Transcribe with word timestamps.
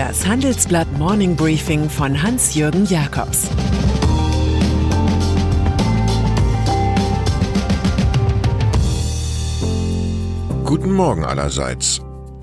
Das 0.00 0.26
Handelsblatt 0.26 0.90
Morning 0.96 1.36
Briefing 1.36 1.90
von 1.90 2.22
Hans-Jürgen 2.22 2.86
Jakobs 2.86 3.50
Guten 10.64 10.92
Morgen 10.92 11.26
allerseits. 11.26 12.00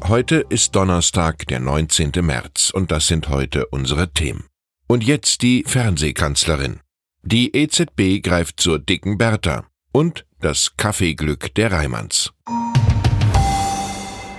Heute 0.07 0.45
ist 0.49 0.75
Donnerstag, 0.75 1.47
der 1.47 1.59
19. 1.59 2.11
März, 2.21 2.69
und 2.69 2.91
das 2.91 3.07
sind 3.07 3.29
heute 3.29 3.65
unsere 3.65 4.13
Themen. 4.13 4.43
Und 4.85 5.03
jetzt 5.03 5.41
die 5.41 5.63
Fernsehkanzlerin. 5.65 6.81
Die 7.23 7.55
EZB 7.55 8.21
greift 8.21 8.59
zur 8.59 8.77
dicken 8.77 9.17
Bertha 9.17 9.65
und 9.91 10.27
das 10.41 10.77
Kaffeeglück 10.77 11.55
der 11.55 11.71
Reimanns. 11.71 12.33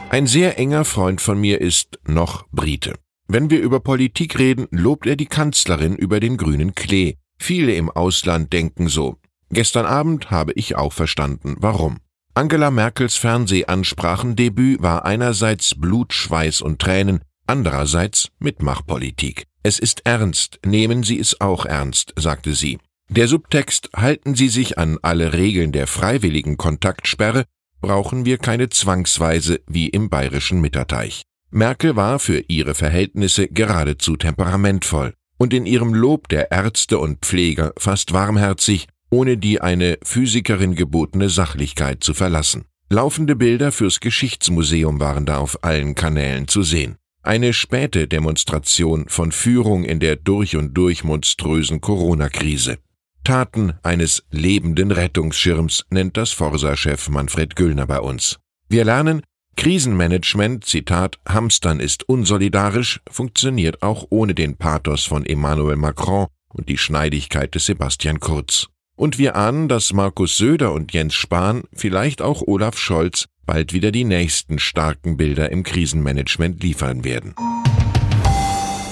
Ein 0.08 0.28
sehr 0.28 0.56
enger 0.56 0.84
Freund 0.84 1.20
von 1.20 1.40
mir 1.40 1.60
ist 1.60 1.98
noch 2.06 2.46
Brite. 2.52 2.94
Wenn 3.30 3.50
wir 3.50 3.60
über 3.60 3.80
Politik 3.80 4.38
reden, 4.38 4.68
lobt 4.70 5.06
er 5.06 5.14
die 5.14 5.26
Kanzlerin 5.26 5.96
über 5.96 6.18
den 6.18 6.38
grünen 6.38 6.74
Klee. 6.74 7.16
Viele 7.38 7.74
im 7.74 7.90
Ausland 7.90 8.54
denken 8.54 8.88
so. 8.88 9.18
Gestern 9.50 9.84
Abend 9.84 10.30
habe 10.30 10.52
ich 10.54 10.76
auch 10.76 10.94
verstanden, 10.94 11.56
warum. 11.58 11.98
Angela 12.32 12.70
Merkels 12.70 13.16
Fernsehansprachendebüt 13.16 14.80
war 14.80 15.04
einerseits 15.04 15.74
Blut, 15.78 16.14
Schweiß 16.14 16.62
und 16.62 16.78
Tränen, 16.80 17.20
andererseits 17.46 18.28
Mitmachpolitik. 18.38 19.44
Es 19.62 19.78
ist 19.78 20.06
ernst, 20.06 20.58
nehmen 20.64 21.02
Sie 21.02 21.18
es 21.18 21.40
auch 21.40 21.66
ernst, 21.66 22.14
sagte 22.16 22.54
sie. 22.54 22.78
Der 23.10 23.28
Subtext 23.28 23.90
Halten 23.94 24.36
Sie 24.36 24.48
sich 24.48 24.78
an 24.78 24.98
alle 25.02 25.34
Regeln 25.34 25.72
der 25.72 25.86
freiwilligen 25.86 26.56
Kontaktsperre 26.56 27.44
brauchen 27.80 28.24
wir 28.24 28.38
keine 28.38 28.70
Zwangsweise 28.70 29.60
wie 29.66 29.88
im 29.88 30.08
bayerischen 30.08 30.60
Mitterteich. 30.60 31.27
Merkel 31.50 31.96
war 31.96 32.18
für 32.18 32.44
ihre 32.48 32.74
Verhältnisse 32.74 33.48
geradezu 33.48 34.16
temperamentvoll 34.16 35.14
und 35.38 35.54
in 35.54 35.64
ihrem 35.64 35.94
Lob 35.94 36.28
der 36.28 36.50
Ärzte 36.50 36.98
und 36.98 37.24
Pfleger 37.24 37.72
fast 37.78 38.12
warmherzig, 38.12 38.86
ohne 39.10 39.38
die 39.38 39.60
eine 39.60 39.98
Physikerin 40.02 40.74
gebotene 40.74 41.30
Sachlichkeit 41.30 42.04
zu 42.04 42.12
verlassen. 42.12 42.64
Laufende 42.90 43.36
Bilder 43.36 43.72
fürs 43.72 44.00
Geschichtsmuseum 44.00 45.00
waren 45.00 45.26
da 45.26 45.38
auf 45.38 45.62
allen 45.64 45.94
Kanälen 45.94 46.48
zu 46.48 46.62
sehen. 46.62 46.96
Eine 47.22 47.52
späte 47.52 48.08
Demonstration 48.08 49.08
von 49.08 49.32
Führung 49.32 49.84
in 49.84 50.00
der 50.00 50.16
durch 50.16 50.56
und 50.56 50.74
durch 50.74 51.04
monströsen 51.04 51.80
Corona-Krise. 51.80 52.78
Taten 53.24 53.74
eines 53.82 54.24
lebenden 54.30 54.90
Rettungsschirms 54.90 55.84
nennt 55.90 56.16
das 56.16 56.32
Forsa-Chef 56.32 57.08
Manfred 57.10 57.56
Güllner 57.56 57.86
bei 57.86 58.00
uns. 58.00 58.38
Wir 58.70 58.84
lernen, 58.84 59.22
Krisenmanagement, 59.58 60.64
Zitat, 60.64 61.18
Hamstern 61.28 61.80
ist 61.80 62.08
unsolidarisch, 62.08 63.00
funktioniert 63.10 63.82
auch 63.82 64.06
ohne 64.08 64.32
den 64.32 64.56
Pathos 64.56 65.04
von 65.04 65.26
Emmanuel 65.26 65.74
Macron 65.74 66.28
und 66.48 66.68
die 66.68 66.78
Schneidigkeit 66.78 67.56
des 67.56 67.66
Sebastian 67.66 68.20
Kurz. 68.20 68.68
Und 68.94 69.18
wir 69.18 69.34
ahnen, 69.34 69.68
dass 69.68 69.92
Markus 69.92 70.36
Söder 70.36 70.72
und 70.72 70.92
Jens 70.92 71.14
Spahn, 71.14 71.64
vielleicht 71.72 72.22
auch 72.22 72.42
Olaf 72.46 72.78
Scholz, 72.78 73.26
bald 73.46 73.72
wieder 73.72 73.90
die 73.90 74.04
nächsten 74.04 74.60
starken 74.60 75.16
Bilder 75.16 75.50
im 75.50 75.64
Krisenmanagement 75.64 76.62
liefern 76.62 77.02
werden. 77.02 77.34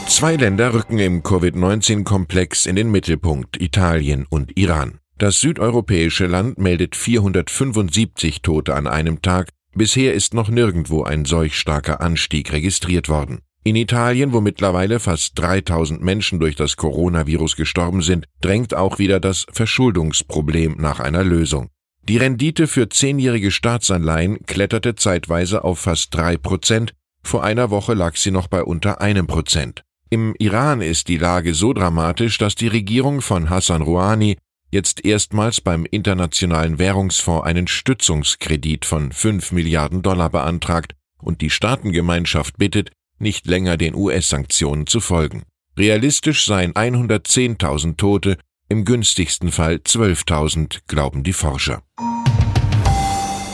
Zwei 0.09 0.35
Länder 0.35 0.75
rücken 0.75 0.99
im 0.99 1.23
Covid-19-Komplex 1.23 2.67
in 2.67 2.75
den 2.75 2.91
Mittelpunkt, 2.91 3.63
Italien 3.63 4.27
und 4.29 4.59
Iran. 4.59 4.99
Das 5.19 5.41
südeuropäische 5.41 6.27
Land 6.27 6.59
meldet 6.59 6.97
475 6.97 8.43
Tote 8.43 8.75
an 8.75 8.89
einem 8.89 9.23
Tag. 9.23 9.49
Bisher 9.77 10.15
ist 10.15 10.33
noch 10.33 10.49
nirgendwo 10.49 11.03
ein 11.03 11.27
solch 11.27 11.59
starker 11.59 12.01
Anstieg 12.01 12.51
registriert 12.51 13.11
worden. 13.11 13.41
In 13.63 13.77
Italien, 13.77 14.33
wo 14.33 14.41
mittlerweile 14.41 15.01
fast 15.01 15.39
3000 15.39 16.03
Menschen 16.03 16.41
durch 16.41 16.57
das 16.57 16.77
Coronavirus 16.77 17.57
gestorben 17.57 18.01
sind, 18.01 18.25
drängt 18.41 18.73
auch 18.73 18.99
wieder 18.99 19.21
das 19.21 19.45
Verschuldungsproblem 19.53 20.77
nach 20.79 20.99
einer 20.99 21.25
Lösung. 21.25 21.69
Die 22.09 22.17
Rendite 22.17 22.69
für 22.69 22.89
zehnjährige 22.89 23.51
Staatsanleihen 23.51 24.47
kletterte 24.47 24.95
zeitweise 24.95 25.63
auf 25.63 25.81
fast 25.81 26.15
drei 26.15 26.39
Prozent, 26.39 26.95
vor 27.23 27.45
einer 27.45 27.71
Woche 27.71 27.93
lag 27.93 28.17
sie 28.17 28.31
noch 28.31 28.47
bei 28.47 28.63
unter 28.63 29.03
einem 29.03 29.27
Prozent. 29.27 29.83
Im 30.09 30.35
Iran 30.39 30.81
ist 30.81 31.09
die 31.09 31.19
Lage 31.19 31.53
so 31.53 31.75
dramatisch, 31.75 32.39
dass 32.39 32.55
die 32.55 32.69
Regierung 32.69 33.21
von 33.21 33.51
Hassan 33.51 33.83
Rouhani 33.83 34.39
jetzt 34.77 35.07
erstmals 35.07 35.63
beim 35.63 35.87
Internationalen 35.87 36.79
Währungsfonds 36.79 37.47
einen 37.47 37.67
Stützungskredit 37.67 38.85
von 38.85 39.11
5 39.11 39.53
Milliarden 39.53 40.03
Dollar 40.03 40.29
beantragt 40.29 40.93
und 41.19 41.41
die 41.41 41.49
Staatengemeinschaft 41.49 42.59
bittet, 42.59 42.91
nicht 43.19 43.47
länger 43.47 43.79
den 43.79 43.95
US-Sanktionen 43.95 44.87
zu 44.87 45.01
folgen. 45.01 45.45
Realistisch 45.79 46.45
seien 46.45 46.75
110.000 46.75 47.97
Tote, 47.97 48.37
im 48.69 48.85
günstigsten 48.85 49.51
Fall 49.51 49.77
12.000, 49.77 50.81
glauben 50.87 51.23
die 51.23 51.33
Forscher. 51.33 51.83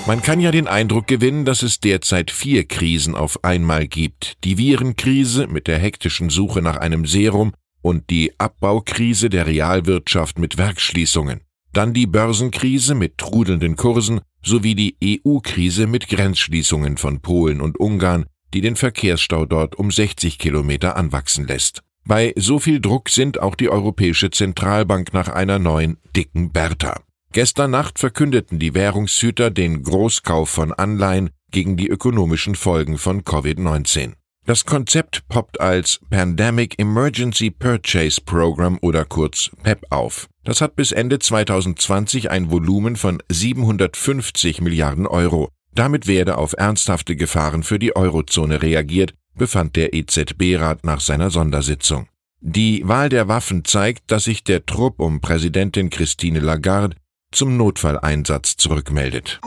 Man 0.04 0.22
kann 0.22 0.40
ja 0.40 0.50
den 0.50 0.66
Eindruck 0.66 1.06
gewinnen, 1.06 1.44
dass 1.44 1.62
es 1.62 1.78
derzeit 1.78 2.32
vier 2.32 2.66
Krisen 2.66 3.14
auf 3.14 3.44
einmal 3.44 3.86
gibt. 3.86 4.34
Die 4.42 4.58
Virenkrise 4.58 5.46
mit 5.46 5.68
der 5.68 5.78
hektischen 5.78 6.30
Suche 6.30 6.62
nach 6.62 6.78
einem 6.78 7.06
Serum 7.06 7.52
und 7.82 8.08
die 8.10 8.32
Abbaukrise 8.38 9.28
der 9.28 9.46
Realwirtschaft 9.46 10.38
mit 10.38 10.56
Werksschließungen. 10.56 11.40
Dann 11.72 11.94
die 11.94 12.06
Börsenkrise 12.06 12.94
mit 12.94 13.18
trudelnden 13.18 13.76
Kursen 13.76 14.20
sowie 14.42 14.74
die 14.74 15.20
EU-Krise 15.24 15.86
mit 15.86 16.08
Grenzschließungen 16.08 16.96
von 16.96 17.20
Polen 17.20 17.60
und 17.60 17.78
Ungarn, 17.78 18.26
die 18.54 18.60
den 18.60 18.76
Verkehrsstau 18.76 19.46
dort 19.46 19.76
um 19.76 19.90
60 19.90 20.38
Kilometer 20.38 20.96
anwachsen 20.96 21.46
lässt. 21.46 21.82
Bei 22.04 22.32
so 22.36 22.58
viel 22.58 22.80
Druck 22.80 23.08
sind 23.08 23.40
auch 23.40 23.54
die 23.54 23.68
Europäische 23.68 24.30
Zentralbank 24.30 25.12
nach 25.14 25.28
einer 25.28 25.58
neuen 25.58 25.98
dicken 26.16 26.50
Bertha. 26.52 27.00
Gestern 27.32 27.70
Nacht 27.70 27.98
verkündeten 27.98 28.58
die 28.58 28.74
Währungshüter 28.74 29.50
den 29.50 29.82
Großkauf 29.82 30.50
von 30.50 30.72
Anleihen 30.72 31.30
gegen 31.50 31.76
die 31.76 31.88
ökonomischen 31.88 32.56
Folgen 32.56 32.98
von 32.98 33.22
Covid-19. 33.22 34.14
Das 34.44 34.66
Konzept 34.66 35.28
poppt 35.28 35.60
als 35.60 36.00
Pandemic 36.10 36.76
Emergency 36.80 37.50
Purchase 37.50 38.20
Program 38.20 38.76
oder 38.82 39.04
kurz 39.04 39.50
PEP 39.62 39.86
auf. 39.90 40.28
Das 40.42 40.60
hat 40.60 40.74
bis 40.74 40.90
Ende 40.90 41.20
2020 41.20 42.28
ein 42.28 42.50
Volumen 42.50 42.96
von 42.96 43.22
750 43.28 44.60
Milliarden 44.60 45.06
Euro. 45.06 45.48
Damit 45.76 46.08
werde 46.08 46.38
auf 46.38 46.54
ernsthafte 46.58 47.14
Gefahren 47.14 47.62
für 47.62 47.78
die 47.78 47.94
Eurozone 47.94 48.62
reagiert, 48.62 49.14
befand 49.36 49.76
der 49.76 49.94
EZB-Rat 49.94 50.84
nach 50.84 51.00
seiner 51.00 51.30
Sondersitzung. 51.30 52.08
Die 52.40 52.86
Wahl 52.88 53.10
der 53.10 53.28
Waffen 53.28 53.64
zeigt, 53.64 54.10
dass 54.10 54.24
sich 54.24 54.42
der 54.42 54.66
Trupp 54.66 54.98
um 54.98 55.20
Präsidentin 55.20 55.88
Christine 55.88 56.40
Lagarde 56.40 56.96
zum 57.30 57.56
Notfalleinsatz 57.56 58.56
zurückmeldet. 58.56 59.40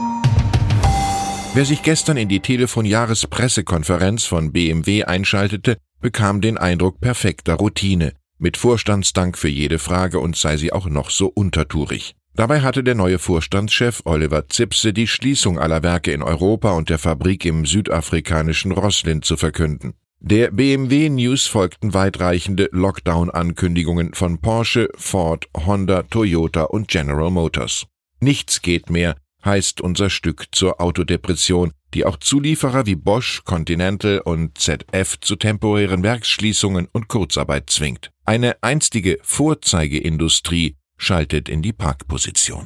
Wer 1.55 1.63
sich 1.63 1.83
gestern 1.83 2.17
in 2.17 2.27
die 2.27 2.41
Telefonjahrespressekonferenz 2.41 4.25
von 4.25 4.51
BMW 4.51 5.05
einschaltete, 5.05 5.77
bekam 6.01 6.41
den 6.41 6.57
Eindruck 6.57 6.99
perfekter 6.99 7.53
Routine, 7.53 8.11
mit 8.38 8.57
Vorstandsdank 8.57 9.38
für 9.38 9.47
jede 9.47 9.79
Frage 9.79 10.19
und 10.19 10.35
sei 10.35 10.57
sie 10.57 10.73
auch 10.73 10.88
noch 10.88 11.09
so 11.09 11.27
untertourig. 11.27 12.13
Dabei 12.35 12.59
hatte 12.59 12.83
der 12.83 12.95
neue 12.95 13.19
Vorstandschef 13.19 14.01
Oliver 14.03 14.49
Zipse 14.49 14.91
die 14.91 15.07
Schließung 15.07 15.57
aller 15.57 15.81
Werke 15.81 16.11
in 16.11 16.23
Europa 16.23 16.71
und 16.71 16.89
der 16.89 16.97
Fabrik 16.99 17.45
im 17.45 17.66
südafrikanischen 17.66 18.73
Roslin 18.73 19.22
zu 19.22 19.37
verkünden. 19.37 19.93
Der 20.19 20.51
BMW 20.51 21.07
News 21.07 21.47
folgten 21.47 21.93
weitreichende 21.93 22.67
Lockdown-Ankündigungen 22.73 24.13
von 24.13 24.41
Porsche, 24.41 24.89
Ford, 24.97 25.45
Honda, 25.55 26.03
Toyota 26.03 26.63
und 26.63 26.89
General 26.89 27.31
Motors. 27.31 27.85
Nichts 28.19 28.61
geht 28.61 28.89
mehr, 28.89 29.16
heißt 29.45 29.79
unser 29.79 30.09
Stück 30.09 30.47
zur 30.51 30.81
Autodepression, 30.81 31.72
die 31.93 32.05
auch 32.05 32.17
Zulieferer 32.17 32.85
wie 32.85 32.96
Bosch, 32.96 33.43
Continental 33.46 34.20
und 34.20 34.58
ZF 34.58 35.20
zu 35.22 35.35
temporären 35.35 36.03
Werksschließungen 36.03 36.87
und 36.91 37.08
Kurzarbeit 37.08 37.70
zwingt. 37.70 38.11
Eine 38.25 38.61
einstige 38.61 39.17
Vorzeigeindustrie 39.22 40.75
schaltet 40.97 41.47
in 41.47 41.61
die 41.61 41.73
Parkposition. 41.73 42.66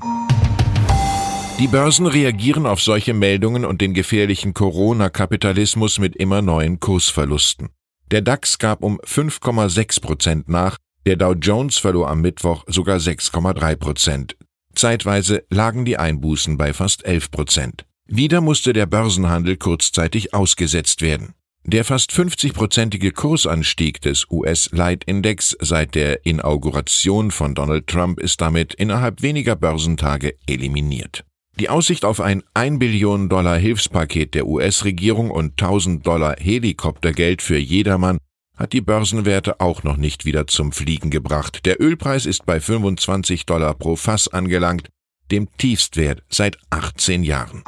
Die 1.59 1.67
Börsen 1.67 2.07
reagieren 2.07 2.65
auf 2.65 2.81
solche 2.81 3.13
Meldungen 3.13 3.65
und 3.65 3.81
den 3.81 3.93
gefährlichen 3.93 4.53
Corona-Kapitalismus 4.53 5.99
mit 5.99 6.15
immer 6.15 6.41
neuen 6.41 6.79
Kursverlusten. 6.79 7.69
Der 8.11 8.21
DAX 8.21 8.57
gab 8.57 8.81
um 8.81 8.97
5,6 9.01 10.01
Prozent 10.01 10.49
nach, 10.49 10.77
der 11.05 11.17
Dow 11.17 11.33
Jones 11.33 11.77
verlor 11.77 12.09
am 12.09 12.21
Mittwoch 12.21 12.63
sogar 12.67 12.97
6,3 12.97 13.75
Prozent. 13.75 14.35
Zeitweise 14.75 15.43
lagen 15.49 15.85
die 15.85 15.97
Einbußen 15.97 16.57
bei 16.57 16.73
fast 16.73 17.05
11 17.05 17.31
Prozent. 17.31 17.85
Wieder 18.07 18.41
musste 18.41 18.73
der 18.73 18.85
Börsenhandel 18.85 19.57
kurzzeitig 19.57 20.33
ausgesetzt 20.33 21.01
werden. 21.01 21.33
Der 21.65 21.85
fast 21.85 22.11
50-prozentige 22.11 23.11
Kursanstieg 23.11 24.01
des 24.01 24.25
US-Leitindex 24.31 25.55
seit 25.59 25.93
der 25.93 26.25
Inauguration 26.25 27.29
von 27.29 27.53
Donald 27.53 27.87
Trump 27.87 28.19
ist 28.19 28.41
damit 28.41 28.73
innerhalb 28.73 29.21
weniger 29.21 29.55
Börsentage 29.55 30.33
eliminiert. 30.47 31.25
Die 31.59 31.69
Aussicht 31.69 32.05
auf 32.05 32.21
ein 32.21 32.41
1 32.53 32.79
Billion 32.79 33.27
Dollar 33.27 33.57
Hilfspaket 33.57 34.33
der 34.33 34.47
US-Regierung 34.47 35.29
und 35.29 35.61
1000 35.61 36.07
Dollar 36.07 36.37
Helikoptergeld 36.39 37.41
für 37.41 37.57
jedermann 37.57 38.17
hat 38.59 38.73
die 38.73 38.81
Börsenwerte 38.81 39.61
auch 39.61 39.83
noch 39.83 39.95
nicht 39.95 40.25
wieder 40.25 40.45
zum 40.45 40.73
Fliegen 40.73 41.09
gebracht. 41.09 41.65
Der 41.65 41.81
Ölpreis 41.81 42.25
ist 42.25 42.45
bei 42.45 42.59
25 42.59 43.45
Dollar 43.45 43.73
pro 43.73 43.95
Fass 43.95 44.27
angelangt, 44.27 44.89
dem 45.31 45.47
Tiefstwert 45.57 46.21
seit 46.29 46.57
18 46.69 47.23
Jahren. 47.23 47.63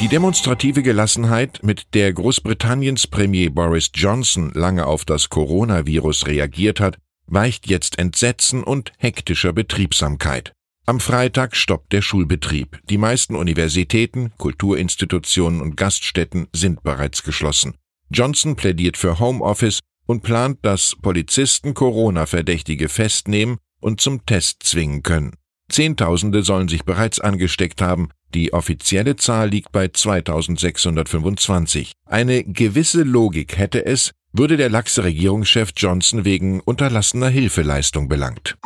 Die 0.00 0.08
demonstrative 0.08 0.82
Gelassenheit, 0.82 1.60
mit 1.62 1.94
der 1.94 2.12
Großbritanniens 2.12 3.06
Premier 3.06 3.50
Boris 3.50 3.90
Johnson 3.94 4.50
lange 4.54 4.86
auf 4.86 5.04
das 5.04 5.28
Coronavirus 5.30 6.26
reagiert 6.26 6.80
hat, 6.80 6.98
weicht 7.26 7.66
jetzt 7.68 7.98
Entsetzen 7.98 8.62
und 8.62 8.92
hektischer 8.98 9.52
Betriebsamkeit. 9.52 10.52
Am 10.86 11.00
Freitag 11.00 11.54
stoppt 11.54 11.92
der 11.92 12.02
Schulbetrieb. 12.02 12.80
Die 12.88 12.98
meisten 12.98 13.36
Universitäten, 13.36 14.32
Kulturinstitutionen 14.38 15.60
und 15.60 15.76
Gaststätten 15.76 16.48
sind 16.52 16.82
bereits 16.82 17.22
geschlossen. 17.22 17.74
Johnson 18.10 18.56
plädiert 18.56 18.96
für 18.96 19.20
Homeoffice 19.20 19.80
und 20.06 20.22
plant, 20.22 20.58
dass 20.62 20.96
Polizisten 21.00 21.74
Corona-Verdächtige 21.74 22.88
festnehmen 22.88 23.58
und 23.80 24.00
zum 24.00 24.26
Test 24.26 24.64
zwingen 24.64 25.02
können. 25.02 25.34
Zehntausende 25.70 26.42
sollen 26.42 26.68
sich 26.68 26.84
bereits 26.84 27.20
angesteckt 27.20 27.80
haben, 27.80 28.08
die 28.34 28.52
offizielle 28.52 29.16
Zahl 29.16 29.50
liegt 29.50 29.72
bei 29.72 29.88
2625. 29.88 31.92
Eine 32.06 32.44
gewisse 32.44 33.02
Logik 33.02 33.56
hätte 33.56 33.86
es, 33.86 34.10
würde 34.32 34.56
der 34.56 34.70
laxe 34.70 35.04
Regierungschef 35.04 35.70
Johnson 35.76 36.24
wegen 36.24 36.60
unterlassener 36.60 37.28
Hilfeleistung 37.28 38.08
belangt. 38.08 38.56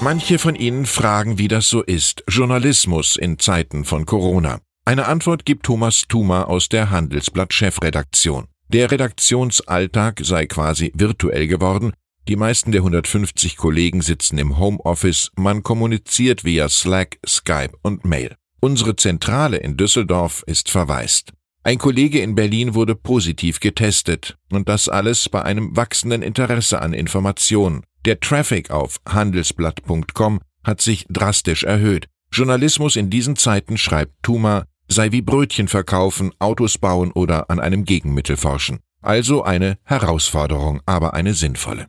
Manche 0.00 0.38
von 0.38 0.56
Ihnen 0.56 0.86
fragen, 0.86 1.38
wie 1.38 1.46
das 1.46 1.68
so 1.68 1.82
ist, 1.82 2.24
Journalismus 2.28 3.16
in 3.16 3.38
Zeiten 3.38 3.84
von 3.84 4.04
Corona. 4.04 4.60
Eine 4.84 5.06
Antwort 5.06 5.44
gibt 5.44 5.64
Thomas 5.66 6.02
Thuma 6.08 6.42
aus 6.42 6.68
der 6.68 6.90
Handelsblatt-Chefredaktion. 6.90 8.48
Der 8.68 8.90
Redaktionsalltag 8.90 10.20
sei 10.24 10.46
quasi 10.46 10.92
virtuell 10.94 11.46
geworden, 11.46 11.92
die 12.28 12.36
meisten 12.36 12.72
der 12.72 12.80
150 12.80 13.56
Kollegen 13.56 14.00
sitzen 14.00 14.38
im 14.38 14.58
Homeoffice, 14.58 15.30
man 15.36 15.62
kommuniziert 15.62 16.44
via 16.44 16.68
Slack, 16.68 17.18
Skype 17.26 17.76
und 17.82 18.04
Mail. 18.04 18.36
Unsere 18.60 18.94
Zentrale 18.96 19.56
in 19.56 19.76
Düsseldorf 19.76 20.44
ist 20.46 20.70
verwaist. 20.70 21.32
Ein 21.64 21.78
Kollege 21.78 22.20
in 22.20 22.34
Berlin 22.34 22.74
wurde 22.74 22.96
positiv 22.96 23.60
getestet 23.60 24.36
und 24.50 24.68
das 24.68 24.88
alles 24.88 25.28
bei 25.28 25.42
einem 25.42 25.76
wachsenden 25.76 26.22
Interesse 26.22 26.80
an 26.80 26.92
Informationen. 26.92 27.84
Der 28.04 28.18
Traffic 28.18 28.70
auf 28.70 29.00
handelsblatt.com 29.08 30.40
hat 30.64 30.80
sich 30.80 31.06
drastisch 31.08 31.62
erhöht. 31.64 32.08
Journalismus 32.32 32.96
in 32.96 33.10
diesen 33.10 33.36
Zeiten, 33.36 33.76
schreibt 33.76 34.14
Tuma, 34.22 34.64
sei 34.92 35.10
wie 35.10 35.22
Brötchen 35.22 35.68
verkaufen, 35.68 36.32
Autos 36.38 36.78
bauen 36.78 37.10
oder 37.12 37.50
an 37.50 37.58
einem 37.58 37.84
Gegenmittel 37.84 38.36
forschen. 38.36 38.80
Also 39.00 39.42
eine 39.42 39.78
Herausforderung, 39.84 40.80
aber 40.86 41.14
eine 41.14 41.34
sinnvolle. 41.34 41.88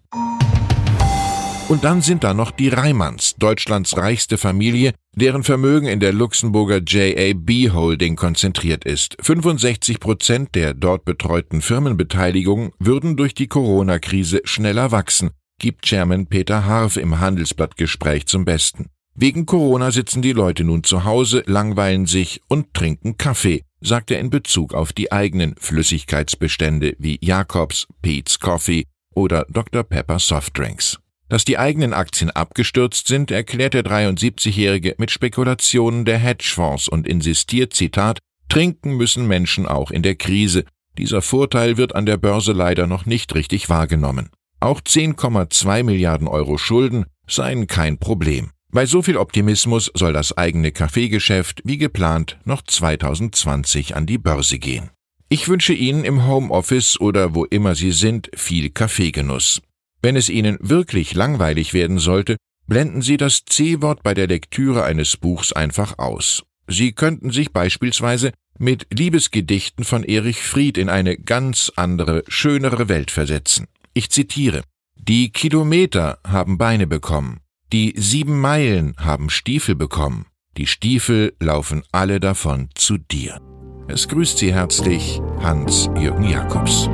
Und 1.69 1.85
dann 1.85 2.01
sind 2.01 2.23
da 2.23 2.33
noch 2.33 2.51
die 2.51 2.67
Reimanns, 2.67 3.35
Deutschlands 3.39 3.95
reichste 3.95 4.38
Familie, 4.38 4.94
deren 5.15 5.44
Vermögen 5.44 5.88
in 5.88 6.00
der 6.00 6.11
Luxemburger 6.11 6.81
JAB 6.85 7.73
Holding 7.73 8.15
konzentriert 8.15 8.83
ist. 8.83 9.15
65 9.21 9.99
Prozent 9.99 10.56
der 10.56 10.73
dort 10.73 11.06
betreuten 11.06 11.61
Firmenbeteiligungen 11.61 12.71
würden 12.79 13.15
durch 13.15 13.33
die 13.33 13.47
Corona-Krise 13.47 14.41
schneller 14.44 14.91
wachsen, 14.91 15.31
gibt 15.57 15.85
Chairman 15.85 16.27
Peter 16.27 16.65
Harf 16.65 16.97
im 16.97 17.19
Handelsblattgespräch 17.19 18.25
zum 18.25 18.44
Besten. 18.44 18.89
Wegen 19.15 19.45
Corona 19.45 19.92
sitzen 19.92 20.21
die 20.21 20.33
Leute 20.33 20.63
nun 20.63 20.83
zu 20.83 21.04
Hause, 21.04 21.44
langweilen 21.45 22.06
sich 22.06 22.42
und 22.48 22.74
trinken 22.74 23.18
Kaffee 23.18 23.63
sagt 23.83 24.12
er 24.12 24.19
in 24.19 24.30
Bezug 24.30 24.74
auf 24.74 24.94
die 24.94 25.12
eigenen 25.12 25.56
Flüssigkeitsbestände 25.57 26.95
wie 27.00 27.19
Jacobs, 27.21 27.88
Pete's 28.01 28.39
Coffee 28.39 28.86
oder 29.13 29.45
Dr. 29.50 29.83
Pepper 29.83 30.19
Softdrinks. 30.19 31.00
Dass 31.30 31.45
die 31.45 31.57
eigenen 31.57 31.94
Aktien 31.94 32.30
abgestürzt 32.31 33.07
sind, 33.07 33.31
erklärt 33.31 33.74
der 33.74 33.83
73-Jährige 33.83 34.95
mit 34.98 35.12
Spekulationen 35.12 36.06
der 36.06 36.18
Hedgefonds 36.18 36.88
und 36.88 37.07
insistiert, 37.07 37.74
Zitat, 37.74 38.19
Trinken 38.50 38.95
müssen 38.95 39.27
Menschen 39.27 39.66
auch 39.66 39.89
in 39.89 40.04
der 40.04 40.16
Krise. 40.16 40.66
Dieser 40.98 41.21
Vorteil 41.21 41.77
wird 41.77 41.95
an 41.95 42.06
der 42.06 42.18
Börse 42.18 42.51
leider 42.51 42.88
noch 42.88 43.06
nicht 43.06 43.33
richtig 43.36 43.69
wahrgenommen. 43.69 44.30
Auch 44.59 44.80
10,2 44.80 45.83
Milliarden 45.83 46.27
Euro 46.27 46.57
Schulden 46.57 47.06
seien 47.27 47.68
kein 47.68 47.98
Problem. 47.98 48.51
Bei 48.73 48.87
so 48.87 49.03
viel 49.03 49.17
Optimismus 49.17 49.91
soll 49.93 50.13
das 50.13 50.35
eigene 50.35 50.71
Kaffeegeschäft 50.71 51.61
wie 51.63 51.77
geplant 51.77 52.39
noch 52.43 52.63
2020 52.63 53.95
an 53.95 54.07
die 54.07 54.17
Börse 54.17 54.57
gehen. 54.57 54.89
Ich 55.29 55.47
wünsche 55.47 55.73
Ihnen 55.73 56.03
im 56.03 56.25
Homeoffice 56.25 56.99
oder 56.99 57.35
wo 57.35 57.45
immer 57.45 57.75
Sie 57.75 57.91
sind 57.91 58.31
viel 58.35 58.71
Kaffeegenuss. 58.71 59.61
Wenn 60.01 60.15
es 60.15 60.27
Ihnen 60.27 60.57
wirklich 60.59 61.13
langweilig 61.13 61.75
werden 61.75 61.99
sollte, 61.99 62.35
blenden 62.65 63.03
Sie 63.03 63.17
das 63.17 63.45
C-Wort 63.45 64.01
bei 64.01 64.15
der 64.15 64.25
Lektüre 64.25 64.83
eines 64.83 65.17
Buchs 65.17 65.53
einfach 65.53 65.99
aus. 65.99 66.41
Sie 66.67 66.93
könnten 66.93 67.29
sich 67.29 67.51
beispielsweise 67.51 68.31
mit 68.57 68.87
Liebesgedichten 68.89 69.83
von 69.85 70.03
Erich 70.03 70.41
Fried 70.41 70.79
in 70.79 70.89
eine 70.89 71.15
ganz 71.17 71.71
andere, 71.75 72.23
schönere 72.27 72.89
Welt 72.89 73.11
versetzen. 73.11 73.67
Ich 73.93 74.09
zitiere 74.09 74.63
Die 74.95 75.31
Kilometer 75.31 76.17
haben 76.25 76.57
Beine 76.57 76.87
bekommen, 76.87 77.43
die 77.73 77.95
sieben 77.97 78.39
Meilen 78.39 78.93
haben 78.97 79.31
Stiefel 79.31 79.73
bekommen. 79.73 80.27
Die 80.57 80.67
Stiefel 80.67 81.33
laufen 81.39 81.83
alle 81.91 82.19
davon 82.19 82.69
zu 82.75 82.99
dir. 82.99 83.41
Es 83.87 84.07
grüßt 84.07 84.37
Sie 84.37 84.53
herzlich 84.53 85.19
Hans-Jürgen 85.41 86.29
Jakobs. 86.29 86.87